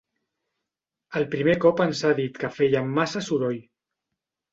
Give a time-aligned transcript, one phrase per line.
[1.19, 3.61] El primer cop ens ha dit que fèiem massa soroll.